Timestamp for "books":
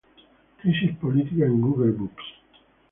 1.91-2.25